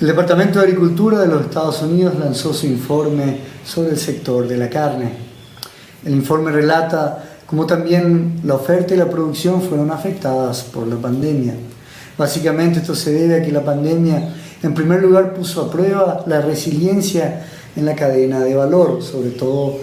[0.00, 4.56] El Departamento de Agricultura de los Estados Unidos lanzó su informe sobre el sector de
[4.56, 5.10] la carne.
[6.04, 11.54] El informe relata cómo también la oferta y la producción fueron afectadas por la pandemia.
[12.16, 16.42] Básicamente esto se debe a que la pandemia en primer lugar puso a prueba la
[16.42, 17.44] resiliencia
[17.74, 19.78] en la cadena de valor, sobre todo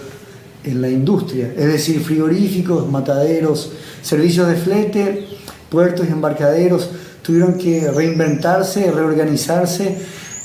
[0.63, 5.27] en la industria, es decir, frigoríficos, mataderos, servicios de flete,
[5.69, 6.89] puertos y embarcaderos
[7.25, 9.97] tuvieron que reinventarse, reorganizarse,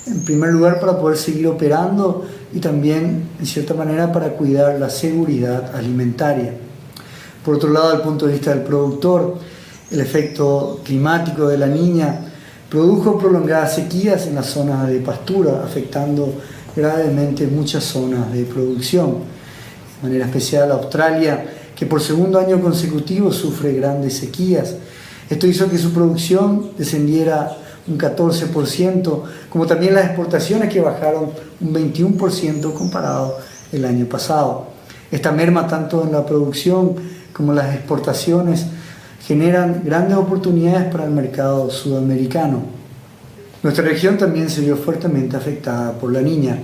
[0.07, 4.89] en primer lugar para poder seguir operando y también, en cierta manera, para cuidar la
[4.89, 6.55] seguridad alimentaria.
[7.45, 9.37] Por otro lado, el punto de vista del productor,
[9.91, 12.21] el efecto climático de la niña
[12.71, 16.33] produjo prolongadas sequías en las zonas de pastura, afectando
[16.75, 19.17] gravemente muchas zonas de producción.
[20.01, 21.45] De manera especial Australia,
[21.77, 24.77] que por segundo año consecutivo sufre grandes sequías.
[25.31, 31.73] Esto hizo que su producción descendiera un 14%, como también las exportaciones que bajaron un
[31.73, 33.39] 21% comparado
[33.73, 34.67] el año pasado.
[35.11, 36.95] Esta merma tanto en la producción
[37.33, 38.67] como en las exportaciones
[39.27, 42.63] generan grandes oportunidades para el mercado sudamericano.
[43.63, 46.59] Nuestra región también se vio fuertemente afectada por la niña,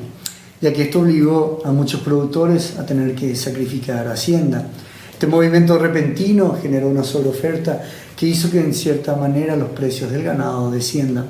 [0.61, 4.67] ya que esto obligó a muchos productores a tener que sacrificar hacienda.
[5.17, 7.83] Este movimiento repentino generó una sobreoferta
[8.15, 11.25] que hizo que en cierta manera los precios del ganado desciendan.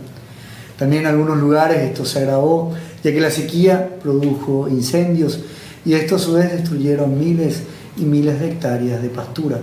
[0.77, 5.39] También en algunos lugares esto se agravó, ya que la sequía produjo incendios
[5.85, 7.63] y estos a su vez destruyeron miles
[7.97, 9.61] y miles de hectáreas de pastura.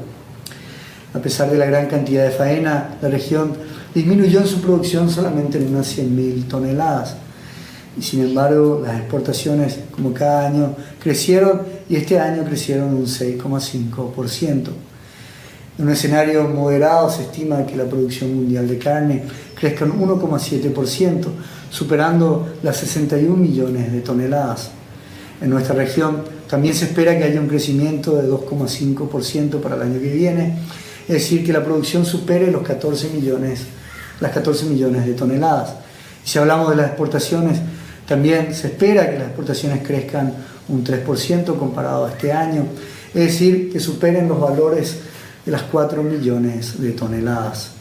[1.14, 3.52] A pesar de la gran cantidad de faena, la región
[3.94, 7.18] disminuyó en su producción solamente en unas 100.000 toneladas.
[7.98, 14.70] Y sin embargo, las exportaciones, como cada año, crecieron y este año crecieron un 6,5%.
[15.78, 19.24] En un escenario moderado se estima que la producción mundial de carne
[19.56, 21.26] crezca un 1,7%,
[21.70, 24.72] superando las 61 millones de toneladas.
[25.42, 30.00] En nuestra región también se espera que haya un crecimiento de 2,5% para el año
[30.00, 30.56] que viene
[31.08, 33.64] es decir, que la producción supere los 14 millones,
[34.22, 35.74] las 14 millones de toneladas.
[36.24, 37.60] Si hablamos de las exportaciones,
[38.08, 40.34] también se espera que las exportaciones crezcan
[40.70, 42.66] un 3% comparado a este año,
[43.14, 44.98] es decir, que superen los valores
[45.46, 47.72] de las 4 millones de toneladas.